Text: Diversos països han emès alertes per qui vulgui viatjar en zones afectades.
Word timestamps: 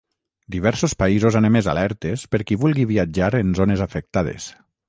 Diversos 0.53 0.95
països 1.01 1.37
han 1.41 1.47
emès 1.51 1.69
alertes 1.75 2.25
per 2.37 2.41
qui 2.51 2.59
vulgui 2.65 2.89
viatjar 2.95 3.31
en 3.45 3.55
zones 3.63 3.89
afectades. 3.91 4.53